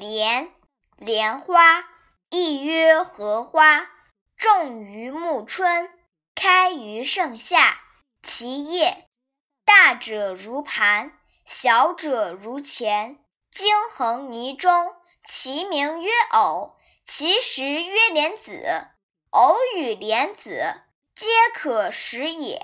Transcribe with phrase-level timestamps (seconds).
[0.00, 0.50] 莲
[0.96, 1.84] 莲花，
[2.30, 3.86] 亦曰荷花，
[4.34, 5.90] 种于暮春，
[6.34, 7.78] 开于盛夏，
[8.22, 9.04] 其叶
[9.66, 11.12] 大者如盘，
[11.44, 13.18] 小者如钱，
[13.50, 18.86] 茎横泥中，其名曰藕，其实曰莲子，
[19.28, 20.80] 藕与莲子
[21.14, 22.58] 皆可食也。